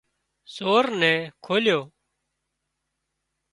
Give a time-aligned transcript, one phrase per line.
[0.55, 1.79] سور نين کوليو